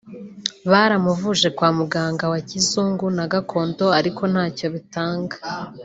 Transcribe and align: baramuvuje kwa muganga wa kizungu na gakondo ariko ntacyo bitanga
baramuvuje 0.71 1.47
kwa 1.57 1.69
muganga 1.77 2.25
wa 2.33 2.39
kizungu 2.49 3.07
na 3.17 3.25
gakondo 3.33 3.85
ariko 3.99 4.21
ntacyo 4.31 4.67
bitanga 4.75 5.37